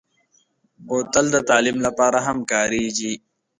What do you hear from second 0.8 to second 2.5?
بوتل د تعلیم لپاره هم